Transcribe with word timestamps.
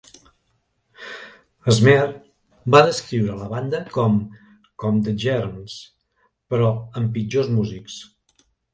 Smear 1.79 2.07
va 2.77 2.81
descriure 2.89 3.37
la 3.43 3.51
banda 3.53 3.83
com 3.99 4.19
"com 4.87 5.01
The 5.11 5.17
Germs, 5.29 5.79
però 6.53 6.77
amb 6.83 7.17
pitjors 7.21 7.57
músics". 7.61 8.05